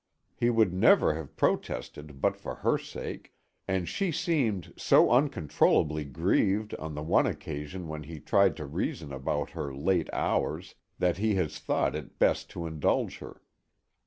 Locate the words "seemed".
4.11-4.73